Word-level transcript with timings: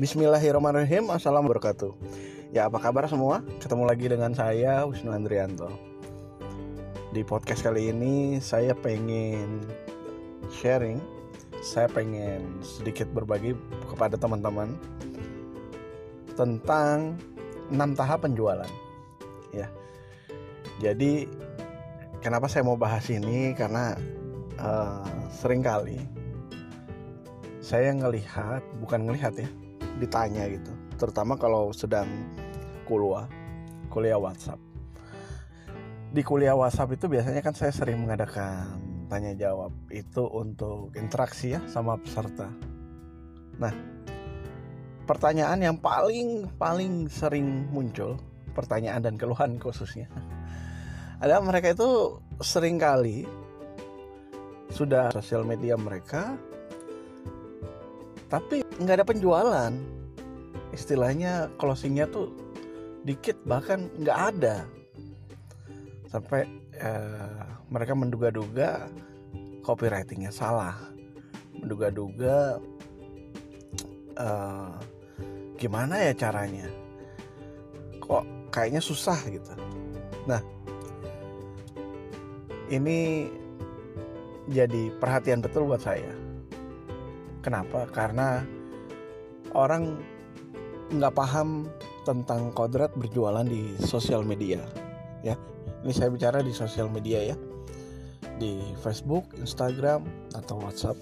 Bismillahirrahmanirrahim. 0.00 1.12
Assalamualaikum 1.12 1.60
wabarakatuh. 1.60 1.92
Ya 2.56 2.72
apa 2.72 2.80
kabar 2.80 3.04
semua? 3.04 3.44
Ketemu 3.60 3.84
lagi 3.84 4.08
dengan 4.08 4.32
saya 4.32 4.88
Wisnu 4.88 5.12
Andrianto. 5.12 5.68
Di 7.12 7.20
podcast 7.20 7.60
kali 7.60 7.92
ini 7.92 8.40
Saya 8.40 8.72
pengen 8.72 9.60
Sharing 10.48 10.96
Saya 11.60 11.84
pengen 11.92 12.64
sedikit 12.64 13.12
berbagi 13.12 13.52
Kepada 13.92 14.16
teman-teman 14.16 14.72
Tentang 16.32 17.20
6 17.68 17.76
tahap 17.92 18.24
penjualan. 18.24 18.72
Ya. 19.52 19.68
Jadi 20.80 21.28
Kenapa 22.24 22.48
saya 22.48 22.64
mau 22.64 22.80
bahas 22.80 23.04
ini? 23.12 23.52
Karena 23.52 24.00
uh, 24.64 25.28
Seringkali 25.28 26.00
Saya 27.60 27.92
ngelihat 27.92 28.64
Bukan 28.80 29.04
ngelihat 29.04 29.36
ya 29.36 29.59
ditanya 30.00 30.48
gitu. 30.48 30.72
Terutama 30.96 31.36
kalau 31.36 31.70
sedang 31.76 32.08
kuliah 32.88 33.28
kuliah 33.92 34.16
WhatsApp. 34.16 34.58
Di 36.10 36.22
kuliah 36.26 36.56
WhatsApp 36.56 36.96
itu 36.96 37.06
biasanya 37.06 37.44
kan 37.44 37.54
saya 37.54 37.70
sering 37.70 38.02
mengadakan 38.02 38.80
tanya 39.06 39.34
jawab 39.36 39.70
itu 39.92 40.22
untuk 40.26 40.94
interaksi 40.96 41.54
ya 41.54 41.60
sama 41.68 42.00
peserta. 42.00 42.48
Nah 43.60 43.74
pertanyaan 45.10 45.58
yang 45.58 45.76
paling 45.78 46.46
paling 46.54 47.10
sering 47.10 47.66
muncul 47.74 48.14
pertanyaan 48.54 49.02
dan 49.02 49.14
keluhan 49.18 49.58
khususnya 49.58 50.06
ada 51.22 51.42
mereka 51.42 51.74
itu 51.74 52.22
sering 52.38 52.78
kali 52.78 53.26
sudah 54.70 55.10
sosial 55.10 55.42
media 55.42 55.74
mereka 55.74 56.38
tapi 58.30 58.62
nggak 58.78 59.02
ada 59.02 59.06
penjualan. 59.06 59.72
Istilahnya 60.70 61.50
closingnya 61.58 62.06
tuh 62.06 62.30
dikit 63.02 63.34
bahkan 63.42 63.90
nggak 63.98 64.18
ada. 64.38 64.56
Sampai 66.06 66.46
eh, 66.78 67.42
mereka 67.66 67.98
menduga-duga 67.98 68.86
copywritingnya 69.66 70.30
salah. 70.30 70.78
Menduga-duga 71.58 72.62
eh, 74.14 74.74
gimana 75.58 75.98
ya 76.06 76.14
caranya? 76.14 76.70
Kok 77.98 78.54
kayaknya 78.54 78.78
susah 78.78 79.18
gitu. 79.26 79.52
Nah 80.30 80.38
ini 82.70 83.26
jadi 84.46 84.94
perhatian 85.02 85.42
betul 85.42 85.66
buat 85.66 85.82
saya 85.82 86.19
Kenapa? 87.40 87.88
Karena 87.88 88.44
orang 89.56 89.96
nggak 90.90 91.14
paham 91.16 91.70
tentang 92.04 92.50
kodrat 92.52 92.92
berjualan 92.96 93.44
di 93.46 93.76
sosial 93.80 94.26
media. 94.26 94.60
Ya, 95.24 95.36
ini 95.84 95.92
saya 95.92 96.12
bicara 96.12 96.40
di 96.40 96.52
sosial 96.52 96.88
media 96.92 97.32
ya, 97.32 97.36
di 98.40 98.60
Facebook, 98.80 99.28
Instagram, 99.40 100.04
atau 100.36 100.60
WhatsApp. 100.60 100.96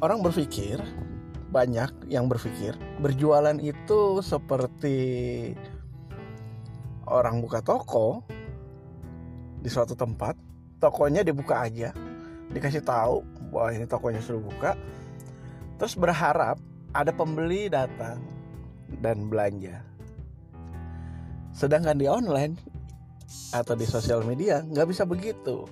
Orang 0.00 0.22
berpikir 0.22 0.82
banyak 1.50 2.10
yang 2.10 2.26
berpikir 2.28 2.76
berjualan 3.00 3.56
itu 3.62 4.20
seperti 4.20 4.98
orang 7.06 7.38
buka 7.40 7.62
toko 7.62 8.26
di 9.62 9.70
suatu 9.70 9.94
tempat, 9.94 10.36
tokonya 10.82 11.22
dibuka 11.22 11.64
aja, 11.64 11.94
dikasih 12.50 12.82
tahu 12.82 13.35
bahwa 13.50 13.70
ini 13.74 13.86
tokonya 13.86 14.22
sudah 14.22 14.42
buka. 14.42 14.72
Terus 15.76 15.94
berharap 15.98 16.56
ada 16.96 17.12
pembeli 17.12 17.68
datang 17.68 18.20
dan 19.04 19.28
belanja. 19.28 19.82
Sedangkan 21.52 21.96
di 21.96 22.06
online 22.08 22.56
atau 23.52 23.74
di 23.74 23.84
sosial 23.88 24.24
media 24.24 24.64
nggak 24.64 24.88
bisa 24.88 25.04
begitu. 25.04 25.68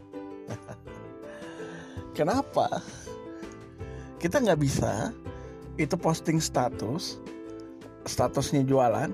Kenapa? 2.19 2.69
Kita 4.21 4.41
nggak 4.41 4.61
bisa 4.61 5.13
itu 5.77 5.97
posting 5.99 6.39
status 6.41 7.21
statusnya 8.05 8.65
jualan. 8.65 9.13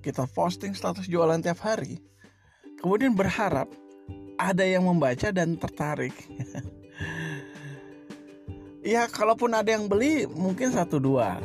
Kita 0.00 0.24
posting 0.30 0.72
status 0.72 1.04
jualan 1.04 1.40
tiap 1.44 1.60
hari. 1.60 2.00
Kemudian 2.78 3.12
berharap 3.12 3.68
ada 4.38 4.62
yang 4.62 4.86
membaca 4.86 5.34
dan 5.34 5.58
tertarik 5.58 6.14
ya 8.88 9.04
kalaupun 9.04 9.52
ada 9.52 9.68
yang 9.68 9.84
beli 9.84 10.24
mungkin 10.24 10.72
satu 10.72 10.96
dua. 10.96 11.36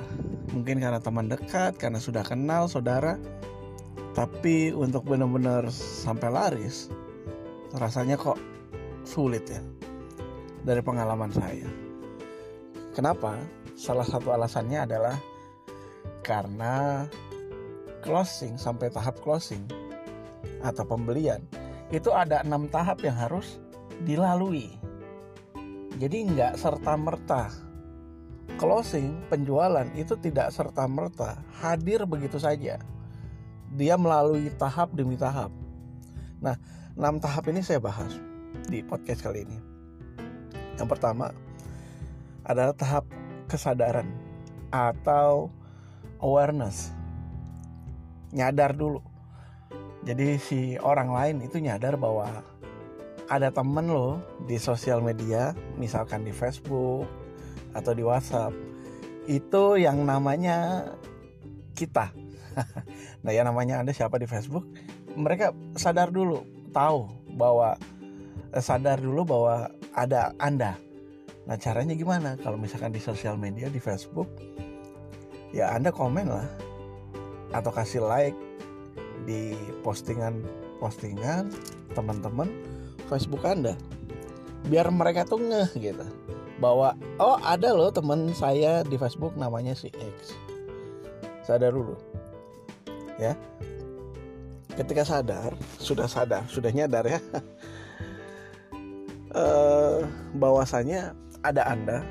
Mungkin 0.55 0.79
karena 0.79 1.03
teman 1.03 1.27
dekat 1.27 1.75
karena 1.75 1.99
sudah 1.99 2.23
kenal 2.23 2.71
saudara. 2.71 3.19
Tapi 4.15 4.71
untuk 4.71 5.09
benar-benar 5.09 5.67
sampai 5.73 6.29
laris 6.29 6.87
rasanya 7.73 8.13
kok 8.15 8.37
sulit 9.03 9.43
ya 9.49 9.59
dari 10.63 10.79
pengalaman 10.79 11.33
saya. 11.33 11.67
Kenapa? 12.93 13.35
Salah 13.73 14.05
satu 14.05 14.29
alasannya 14.29 14.85
adalah 14.85 15.17
karena 16.21 17.09
closing 18.05 18.55
sampai 18.55 18.93
tahap 18.93 19.17
closing 19.25 19.65
atau 20.61 20.85
pembelian 20.85 21.41
itu 21.89 22.13
ada 22.13 22.45
enam 22.45 22.69
tahap 22.69 23.01
yang 23.01 23.17
harus 23.17 23.57
dilalui 24.05 24.82
jadi 26.01 26.17
nggak 26.25 26.53
serta 26.57 26.93
merta 26.97 27.53
closing 28.57 29.17
penjualan 29.27 29.87
itu 29.97 30.13
tidak 30.19 30.53
serta 30.53 30.85
merta 30.85 31.41
hadir 31.63 32.03
begitu 32.05 32.37
saja. 32.37 32.79
Dia 33.73 33.95
melalui 33.97 34.53
tahap 34.53 34.93
demi 34.93 35.17
tahap. 35.17 35.49
Nah, 36.37 36.59
enam 36.93 37.17
tahap 37.17 37.49
ini 37.49 37.65
saya 37.65 37.81
bahas 37.81 38.13
di 38.69 38.85
podcast 38.85 39.25
kali 39.25 39.47
ini. 39.47 39.57
Yang 40.77 40.89
pertama 40.93 41.33
adalah 42.45 42.75
tahap 42.77 43.09
kesadaran 43.49 44.05
atau 44.69 45.49
awareness. 46.21 46.93
Nyadar 48.33 48.77
dulu. 48.77 49.01
Jadi 50.03 50.37
si 50.37 50.59
orang 50.77 51.09
lain 51.15 51.37
itu 51.47 51.57
nyadar 51.63 51.95
bahwa 51.95 52.43
ada 53.27 53.49
temen 53.53 53.87
lo 53.87 54.19
di 54.47 54.59
sosial 54.59 54.99
media, 54.99 55.55
misalkan 55.79 56.27
di 56.27 56.33
Facebook 56.35 57.07
atau 57.71 57.91
di 57.95 58.03
WhatsApp, 58.03 58.53
itu 59.29 59.79
yang 59.79 60.03
namanya 60.03 60.89
kita. 61.73 62.11
nah, 63.23 63.31
yang 63.33 63.49
namanya 63.49 63.81
Anda 63.81 63.95
siapa 63.95 64.19
di 64.21 64.27
Facebook, 64.29 64.67
mereka 65.17 65.55
sadar 65.73 66.13
dulu, 66.13 66.43
tahu 66.69 67.09
bahwa 67.33 67.79
eh, 68.53 68.63
sadar 68.63 69.01
dulu 69.01 69.25
bahwa 69.25 69.71
ada 69.95 70.35
Anda. 70.37 70.77
Nah, 71.43 71.59
caranya 71.59 71.97
gimana? 71.97 72.39
Kalau 72.39 72.55
misalkan 72.55 72.93
di 72.93 73.01
sosial 73.01 73.35
media, 73.35 73.67
di 73.67 73.81
Facebook, 73.81 74.29
ya 75.51 75.73
Anda 75.75 75.93
komen 75.93 76.27
lah 76.29 76.47
atau 77.53 77.69
kasih 77.69 78.01
like 78.01 78.37
di 79.29 79.53
postingan-postingan 79.85 81.53
teman-teman 81.93 82.49
Facebook 83.07 83.43
Anda. 83.43 83.75
Biar 84.67 84.87
mereka 84.93 85.27
tuh 85.27 85.41
ngeh 85.41 85.71
gitu. 85.79 86.05
Bahwa 86.59 86.95
oh 87.19 87.37
ada 87.43 87.75
loh 87.75 87.91
teman 87.91 88.31
saya 88.31 88.85
di 88.85 88.95
Facebook 88.95 89.35
namanya 89.35 89.75
si 89.75 89.91
X. 89.91 90.35
Sadar 91.43 91.75
dulu. 91.75 91.95
Ya. 93.19 93.35
Ketika 94.73 95.05
sadar 95.05 95.53
sudah 95.77 96.09
sadar 96.09 96.47
sudah 96.47 96.71
nyadar 96.71 97.05
ya. 97.07 97.19
Eh, 99.33 99.99
bahwasanya 100.37 101.17
ada 101.41 101.65
anda 101.65 102.05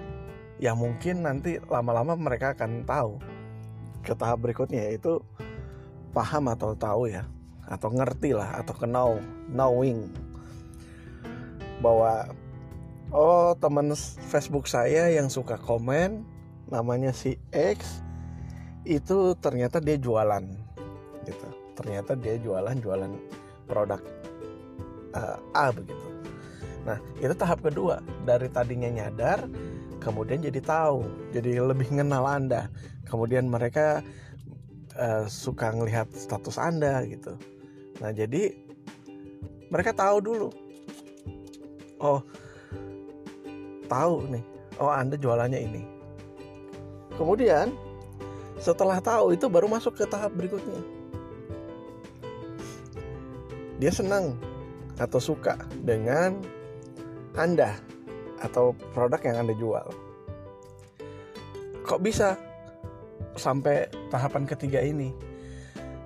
yang 0.59 0.75
mungkin 0.75 1.23
nanti 1.23 1.63
lama-lama 1.71 2.19
mereka 2.19 2.51
akan 2.51 2.83
tahu 2.83 3.23
ke 4.03 4.11
tahap 4.19 4.43
berikutnya 4.43 4.91
yaitu 4.91 5.23
paham 6.11 6.51
atau 6.51 6.75
tahu 6.75 7.07
ya 7.07 7.23
atau 7.71 7.95
ngerti 7.95 8.35
lah 8.35 8.59
atau 8.59 8.75
kenal 8.75 9.09
knowing 9.47 10.11
bahwa 11.83 12.31
oh 13.11 13.53
teman 13.59 13.93
Facebook 14.31 14.71
saya 14.71 15.11
yang 15.13 15.29
suka 15.29 15.59
komen 15.59 16.25
namanya 16.73 17.13
si 17.13 17.37
X 17.53 18.01
itu 18.89 19.37
ternyata 19.39 19.83
dia 19.83 19.99
jualan 19.99 20.47
gitu. 21.27 21.49
Ternyata 21.77 22.17
dia 22.17 22.39
jualan 22.39 22.79
jualan 22.79 23.13
produk 23.67 24.01
uh, 25.13 25.39
A 25.53 25.75
begitu. 25.75 26.09
Nah 26.87 26.99
itu 27.21 27.35
tahap 27.37 27.61
kedua. 27.63 28.01
Dari 28.25 28.49
tadinya 28.49 28.89
nyadar 28.89 29.47
kemudian 30.03 30.43
jadi 30.43 30.59
tahu 30.63 31.05
jadi 31.35 31.63
lebih 31.63 31.93
kenal 31.93 32.25
anda. 32.25 32.71
Kemudian 33.07 33.47
mereka 33.51 34.01
uh, 34.97 35.29
suka 35.29 35.75
ngelihat 35.75 36.09
status 36.15 36.57
anda 36.57 37.05
gitu. 37.05 37.37
Nah 38.01 38.11
jadi 38.11 38.57
mereka 39.69 39.93
tahu 39.97 40.21
dulu 40.21 40.62
oh 42.03 42.21
tahu 43.87 44.27
nih. 44.29 44.45
Oh 44.83 44.91
anda 44.91 45.15
jualannya 45.15 45.61
ini. 45.63 45.83
Kemudian 47.15 47.71
setelah 48.59 48.99
tahu 48.99 49.37
itu 49.37 49.47
baru 49.47 49.71
masuk 49.71 49.95
ke 49.95 50.05
tahap 50.11 50.35
berikutnya. 50.35 50.83
Dia 53.79 53.93
senang 53.95 54.39
atau 54.99 55.19
suka 55.19 55.59
dengan 55.83 56.39
anda 57.35 57.75
atau 58.43 58.75
produk 58.95 59.19
yang 59.23 59.47
anda 59.47 59.55
jual. 59.55 59.87
Kok 61.83 62.01
bisa 62.03 62.39
sampai 63.35 63.91
tahapan 64.11 64.47
ketiga 64.47 64.83
ini? 64.83 65.11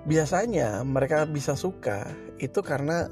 Biasanya 0.07 0.81
mereka 0.87 1.27
bisa 1.27 1.53
suka 1.53 2.07
itu 2.39 2.63
karena 2.63 3.11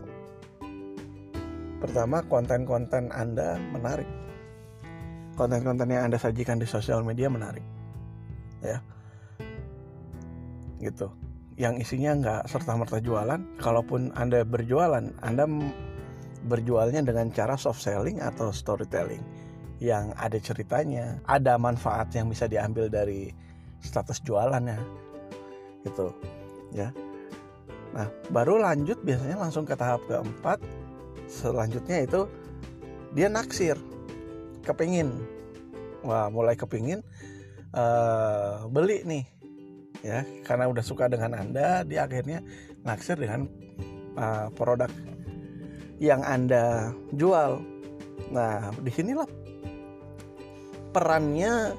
pertama 1.85 2.25
konten-konten 2.25 3.13
anda 3.13 3.61
menarik. 3.71 4.09
Konten-konten 5.37 5.91
yang 5.93 6.09
anda 6.09 6.17
sajikan 6.17 6.57
di 6.57 6.65
sosial 6.65 7.05
media 7.05 7.29
menarik 7.29 7.63
ya. 8.65 8.79
Gitu. 10.81 11.07
Yang 11.55 11.87
isinya 11.87 12.11
nggak 12.19 12.41
serta 12.51 12.75
merta 12.75 12.97
jualan. 12.99 13.39
Kalaupun 13.61 14.11
anda 14.17 14.43
berjualan 14.43 15.05
anda 15.23 15.45
berjualnya 16.45 17.01
dengan 17.01 17.31
cara 17.33 17.57
soft 17.57 17.81
selling 17.81 18.21
atau 18.21 18.53
storytelling 18.53 19.23
yang 19.81 20.13
ada 20.15 20.39
ceritanya 20.39 21.19
ada 21.27 21.59
manfaat 21.59 22.13
yang 22.15 22.31
bisa 22.31 22.47
diambil 22.49 22.89
dari 22.91 23.31
status 23.79 24.19
jualannya. 24.25 24.79
Gitu 25.85 26.07
ya. 26.75 26.91
Nah 27.95 28.07
baru 28.33 28.59
lanjut 28.59 28.99
biasanya 29.03 29.39
langsung 29.39 29.63
ke 29.63 29.75
tahap 29.79 30.03
keempat 30.11 30.59
selanjutnya 31.35 32.07
itu 32.07 32.31
dia 33.11 33.27
naksir. 33.27 33.75
Kepingin. 34.63 35.11
Wah 36.05 36.31
mulai 36.31 36.55
kepingin 36.55 37.03
uh, 37.75 38.65
beli 38.71 39.03
nih. 39.03 39.25
Ya 40.05 40.23
karena 40.47 40.69
udah 40.71 40.85
suka 40.85 41.11
dengan 41.11 41.35
anda 41.35 41.81
dia 41.83 42.05
akhirnya 42.05 42.39
naksir 42.85 43.17
dengan 43.17 43.49
uh, 44.15 44.47
produk 44.55 44.89
yang 45.99 46.23
anda 46.23 46.93
jual. 47.11 47.59
Nah 48.31 48.71
di 48.79 48.91
sinilah 48.93 49.27
perannya 50.95 51.75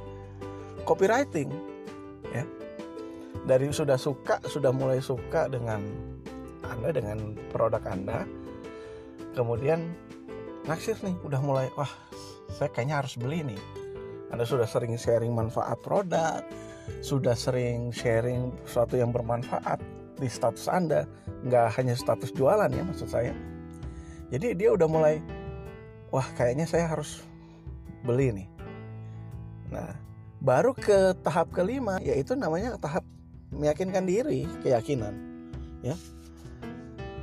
copywriting 0.85 1.51
ya. 2.35 2.45
Dari 3.47 3.71
sudah 3.71 3.95
suka 3.95 4.43
sudah 4.43 4.75
mulai 4.75 4.99
suka 4.99 5.47
dengan 5.47 5.87
anda 6.67 6.91
dengan 6.91 7.39
produk 7.55 7.83
anda 7.87 8.27
kemudian 9.37 9.93
naksir 10.65 10.97
nih 11.05 11.15
udah 11.23 11.41
mulai 11.45 11.69
wah 11.77 11.91
saya 12.51 12.73
kayaknya 12.73 13.05
harus 13.05 13.15
beli 13.21 13.45
nih 13.45 13.61
anda 14.33 14.43
sudah 14.43 14.67
sering 14.67 14.97
sharing 14.99 15.31
manfaat 15.37 15.79
produk 15.85 16.43
sudah 17.03 17.35
sering 17.35 17.91
sharing 17.91 18.55
sesuatu 18.67 18.99
yang 18.99 19.11
bermanfaat 19.11 19.83
di 20.17 20.29
status 20.31 20.67
Anda, 20.71 21.05
nggak 21.45 21.77
hanya 21.77 21.95
status 21.95 22.33
jualan 22.33 22.71
ya 22.73 22.83
maksud 22.83 23.09
saya. 23.11 23.35
Jadi 24.33 24.59
dia 24.59 24.75
udah 24.75 24.89
mulai, 24.89 25.23
wah 26.11 26.27
kayaknya 26.35 26.67
saya 26.67 26.89
harus 26.91 27.23
beli 28.03 28.33
nih. 28.33 28.49
Nah, 29.71 29.93
baru 30.41 30.73
ke 30.73 31.15
tahap 31.23 31.53
kelima, 31.53 32.01
yaitu 32.03 32.35
namanya 32.35 32.79
tahap 32.81 33.05
meyakinkan 33.55 34.09
diri, 34.09 34.49
keyakinan, 34.65 35.15
ya. 35.85 35.95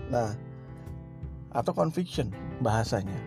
Nah, 0.07 0.31
atau 1.53 1.71
conviction 1.71 2.33
bahasanya. 2.59 3.17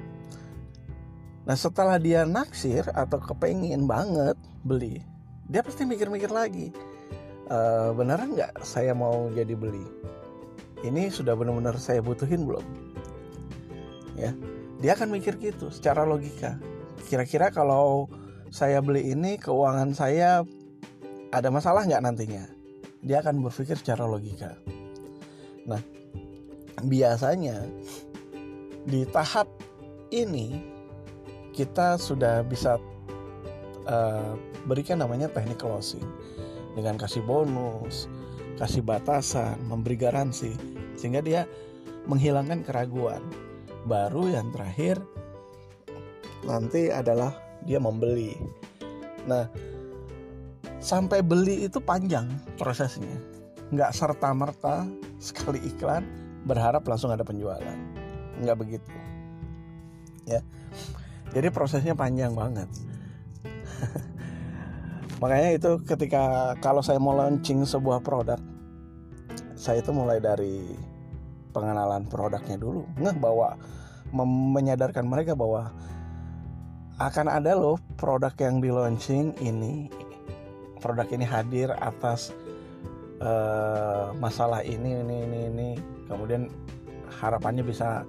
Nah, 1.47 1.55
setelah 1.55 1.97
dia 2.03 2.27
naksir 2.27 2.83
atau 2.91 3.23
kepengen 3.23 3.87
banget 3.87 4.35
beli, 4.67 4.99
dia 5.47 5.63
pasti 5.63 5.87
mikir-mikir 5.87 6.27
lagi 6.27 6.75
e, 7.47 7.59
beneran 7.95 8.35
nggak 8.35 8.67
saya 8.67 8.93
mau 8.93 9.31
jadi 9.31 9.55
beli? 9.55 9.87
Ini 10.83 11.09
sudah 11.09 11.39
benar-benar 11.39 11.79
saya 11.79 12.03
butuhin 12.03 12.45
belum? 12.45 12.67
Ya 14.19 14.35
dia 14.81 14.93
akan 14.93 15.09
mikir 15.09 15.41
gitu 15.41 15.73
secara 15.73 16.05
logika. 16.05 16.61
Kira-kira 17.09 17.49
kalau 17.49 18.11
saya 18.53 18.81
beli 18.85 19.13
ini 19.13 19.41
keuangan 19.41 19.97
saya 19.97 20.45
ada 21.33 21.49
masalah 21.49 21.89
nggak 21.89 22.05
nantinya? 22.05 22.45
Dia 23.01 23.23
akan 23.25 23.41
berpikir 23.41 23.79
secara 23.81 24.05
logika. 24.05 24.59
Nah 25.65 25.81
biasanya 26.85 27.65
di 28.87 29.03
tahap 29.11 29.51
ini 30.15 30.63
kita 31.51 31.99
sudah 31.99 32.47
bisa 32.47 32.79
uh, 33.91 34.39
berikan 34.71 35.03
namanya 35.03 35.27
teknik 35.27 35.59
closing 35.59 36.05
dengan 36.79 36.95
kasih 36.95 37.25
bonus, 37.27 38.07
kasih 38.63 38.87
batasan, 38.87 39.59
memberi 39.67 39.99
garansi 39.99 40.55
sehingga 40.95 41.19
dia 41.21 41.43
menghilangkan 42.07 42.63
keraguan. 42.63 43.21
Baru 43.87 44.31
yang 44.31 44.55
terakhir 44.55 45.03
nanti 46.47 46.91
adalah 46.91 47.35
dia 47.67 47.83
membeli. 47.83 48.39
Nah, 49.27 49.51
sampai 50.79 51.23
beli 51.23 51.67
itu 51.67 51.83
panjang 51.83 52.31
prosesnya. 52.55 53.19
Nggak 53.75 53.91
serta-merta 53.95 54.87
sekali 55.19 55.59
iklan 55.67 56.07
berharap 56.47 56.87
langsung 56.87 57.11
ada 57.11 57.27
penjualan. 57.27 58.06
Nggak 58.43 58.57
begitu. 58.59 58.91
Ya. 60.27 60.41
Jadi 61.31 61.49
prosesnya 61.53 61.95
panjang 61.95 62.33
banget. 62.35 62.69
makanya 65.23 65.51
itu 65.57 65.71
ketika 65.85 66.55
kalau 66.61 66.85
saya 66.85 67.01
mau 67.01 67.17
launching 67.17 67.65
sebuah 67.65 68.05
produk 68.05 68.41
saya 69.57 69.81
itu 69.81 69.89
mulai 69.89 70.21
dari 70.21 70.77
pengenalan 71.57 72.05
produknya 72.05 72.61
dulu 72.61 72.85
nggak 73.01 73.17
bawa 73.17 73.57
menyadarkan 74.53 75.09
mereka 75.09 75.33
bahwa 75.33 75.73
akan 77.01 77.27
ada 77.33 77.57
loh 77.57 77.81
produk 77.97 78.33
yang 78.37 78.61
di 78.61 78.69
launching 78.69 79.33
ini 79.41 79.89
produk 80.85 81.09
ini 81.09 81.25
hadir 81.25 81.73
atas 81.81 82.37
uh, 83.25 84.13
masalah 84.21 84.61
ini 84.61 85.01
ini 85.01 85.17
ini 85.25 85.39
ini 85.49 85.69
kemudian 86.09 86.53
harapannya 87.09 87.65
bisa 87.65 88.05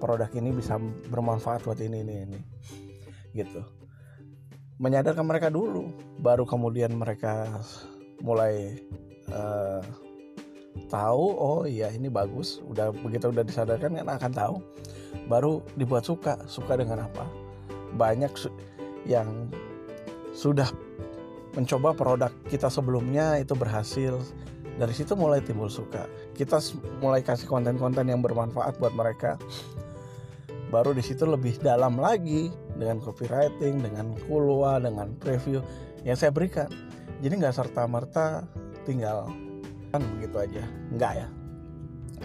produk 0.00 0.32
ini 0.32 0.50
bisa 0.56 0.80
bermanfaat 1.12 1.62
buat 1.68 1.78
ini 1.78 2.00
ini 2.00 2.14
ini. 2.24 2.40
Gitu. 3.36 3.60
Menyadarkan 4.80 5.28
mereka 5.28 5.52
dulu 5.52 5.92
baru 6.18 6.48
kemudian 6.48 6.96
mereka 6.96 7.60
mulai 8.24 8.80
uh, 9.28 9.84
tahu 10.88 11.26
oh 11.36 11.62
iya 11.68 11.92
ini 11.92 12.08
bagus 12.08 12.64
udah 12.64 12.90
begitu 13.04 13.28
udah 13.28 13.44
disadarkan 13.44 14.00
kan 14.00 14.08
akan 14.08 14.32
tahu. 14.32 14.56
Baru 15.28 15.60
dibuat 15.76 16.08
suka 16.08 16.40
suka 16.48 16.80
dengan 16.80 17.04
apa. 17.06 17.28
Banyak 17.94 18.32
yang 19.04 19.52
sudah 20.32 20.72
mencoba 21.54 21.94
produk 21.94 22.32
kita 22.48 22.70
sebelumnya 22.70 23.38
itu 23.38 23.52
berhasil. 23.52 24.16
Dari 24.80 24.96
situ 24.96 25.12
mulai 25.12 25.44
timbul 25.44 25.68
suka. 25.68 26.08
Kita 26.32 26.56
mulai 27.04 27.20
kasih 27.20 27.44
konten-konten 27.44 28.08
yang 28.08 28.24
bermanfaat 28.24 28.80
buat 28.80 28.96
mereka 28.96 29.36
baru 30.70 30.94
di 30.94 31.02
situ 31.02 31.26
lebih 31.26 31.58
dalam 31.58 31.98
lagi 31.98 32.54
dengan 32.78 33.02
copywriting, 33.02 33.82
dengan 33.82 34.14
kulwa, 34.30 34.78
dengan 34.78 35.12
preview 35.18 35.60
yang 36.06 36.14
saya 36.16 36.30
berikan. 36.30 36.70
Jadi 37.20 37.36
nggak 37.36 37.52
serta 37.52 37.84
merta 37.84 38.46
tinggal 38.86 39.28
kan 39.90 40.00
begitu 40.16 40.36
aja, 40.38 40.62
nggak 40.94 41.12
ya. 41.18 41.26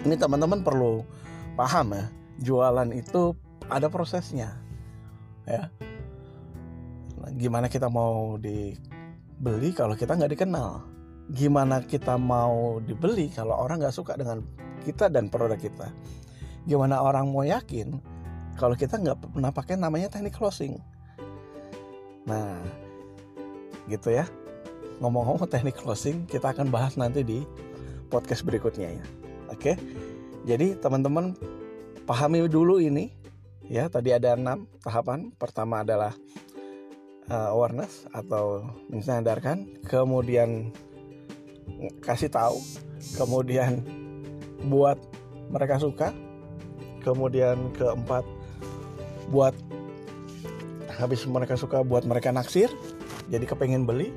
Ini 0.05 0.15
teman-teman 0.15 0.61
perlu 0.61 1.01
paham 1.57 1.97
ya, 1.97 2.05
jualan 2.45 2.93
itu 2.93 3.33
ada 3.67 3.89
prosesnya, 3.89 4.53
ya. 5.49 5.67
Gimana 7.35 7.65
kita 7.65 7.89
mau 7.89 8.37
dibeli 8.37 9.73
kalau 9.73 9.97
kita 9.97 10.13
nggak 10.13 10.37
dikenal? 10.37 10.85
Gimana 11.33 11.81
kita 11.81 12.21
mau 12.21 12.77
dibeli 12.85 13.33
kalau 13.33 13.57
orang 13.57 13.81
nggak 13.81 13.97
suka 13.97 14.13
dengan 14.13 14.45
kita 14.85 15.09
dan 15.09 15.33
produk 15.33 15.57
kita? 15.57 15.89
Gimana 16.69 17.01
orang 17.01 17.33
mau 17.33 17.41
yakin 17.41 17.97
kalau 18.55 18.75
kita 18.75 18.95
nggak 18.95 19.35
pernah 19.35 19.51
pakai 19.51 19.75
namanya 19.75 20.07
teknik 20.07 20.35
closing. 20.35 20.79
Nah 22.25 22.59
gitu 23.91 24.15
ya. 24.15 24.25
Ngomong-ngomong 25.03 25.51
teknik 25.51 25.75
closing 25.75 26.23
kita 26.25 26.55
akan 26.55 26.71
bahas 26.71 26.95
nanti 26.95 27.21
di 27.21 27.43
podcast 28.07 28.47
berikutnya 28.47 28.95
ya. 28.95 29.05
Oke? 29.51 29.75
Jadi 30.47 30.79
teman-teman 30.79 31.35
pahami 32.07 32.47
dulu 32.47 32.79
ini. 32.79 33.11
Ya 33.65 33.89
tadi 33.89 34.13
ada 34.13 34.37
enam 34.37 34.69
tahapan. 34.85 35.33
Pertama 35.35 35.81
adalah 35.83 36.13
uh, 37.27 37.49
awareness 37.51 38.07
atau 38.13 38.63
menyadarkan. 38.87 39.83
Kemudian 39.83 40.71
kasih 42.05 42.31
tahu. 42.31 42.61
Kemudian 43.19 43.83
buat 44.71 44.97
mereka 45.51 45.81
suka. 45.81 46.15
Kemudian 47.03 47.69
keempat 47.77 48.25
buat 49.29 49.55
habis 50.95 51.27
mereka 51.27 51.59
suka 51.59 51.83
buat 51.83 52.07
mereka 52.07 52.31
naksir 52.31 52.71
jadi 53.29 53.45
kepengen 53.45 53.85
beli. 53.85 54.13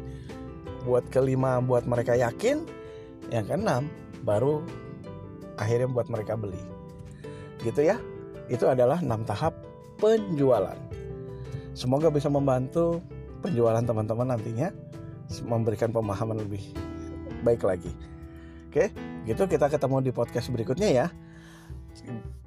Buat 0.87 1.11
kelima 1.13 1.61
buat 1.61 1.85
mereka 1.85 2.17
yakin 2.17 2.65
yang 3.29 3.45
keenam 3.45 3.93
baru 4.25 4.65
akhirnya 5.61 5.91
buat 5.91 6.09
mereka 6.09 6.39
beli. 6.39 6.61
Gitu 7.61 7.85
ya. 7.85 7.99
Itu 8.49 8.65
adalah 8.71 9.05
enam 9.05 9.27
tahap 9.29 9.53
penjualan. 10.01 10.79
Semoga 11.77 12.09
bisa 12.09 12.33
membantu 12.33 13.05
penjualan 13.45 13.85
teman-teman 13.85 14.33
nantinya 14.33 14.73
memberikan 15.45 15.93
pemahaman 15.93 16.41
lebih 16.41 16.63
baik 17.45 17.63
lagi. 17.67 17.93
Oke 18.73 18.93
gitu 19.29 19.45
kita 19.45 19.69
ketemu 19.69 20.09
di 20.09 20.11
podcast 20.15 20.49
berikutnya 20.49 20.89
ya 20.89 21.07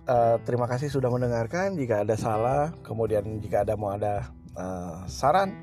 uh, 0.08 0.38
terima 0.46 0.66
kasih 0.70 0.90
sudah 0.90 1.10
mendengarkan. 1.12 1.76
Jika 1.78 2.06
ada 2.06 2.16
salah 2.16 2.74
kemudian 2.86 3.42
jika 3.44 3.66
ada 3.66 3.74
mau 3.76 3.94
ada 3.94 4.32
uh, 4.56 5.04
saran 5.06 5.54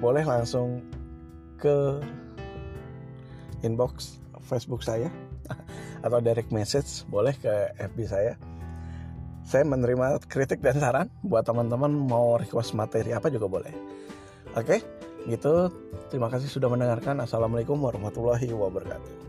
boleh 0.00 0.24
langsung 0.24 0.80
ke 1.60 2.00
inbox 3.64 4.20
Facebook 4.44 4.84
saya 4.84 5.08
atau 6.04 6.18
direct 6.20 6.52
message 6.52 7.04
boleh 7.08 7.34
ke 7.36 7.72
FB 7.80 7.98
saya. 8.08 8.34
Saya 9.44 9.68
menerima 9.68 10.24
kritik 10.24 10.64
dan 10.64 10.80
saran 10.80 11.08
buat 11.20 11.44
teman-teman 11.44 11.92
mau 11.92 12.40
request 12.40 12.72
materi 12.72 13.12
apa 13.12 13.28
juga 13.28 13.48
boleh. 13.48 13.72
Oke 14.56 14.80
gitu. 15.28 15.72
Terima 16.12 16.28
kasih 16.28 16.48
sudah 16.52 16.68
mendengarkan. 16.68 17.20
Assalamualaikum 17.24 17.80
warahmatullahi 17.80 18.52
wabarakatuh 18.52 19.23